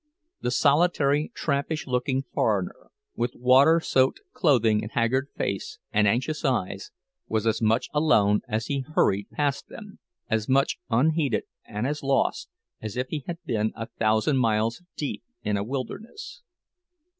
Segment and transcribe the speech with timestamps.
[0.39, 6.89] The solitary trampish looking foreigner, with water soaked clothing and haggard face and anxious eyes,
[7.27, 12.49] was as much alone as he hurried past them, as much unheeded and as lost,
[12.81, 16.41] as if he had been a thousand miles deep in a wilderness.